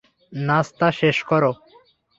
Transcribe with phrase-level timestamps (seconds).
[0.33, 1.51] নাস্তা শেষ করো!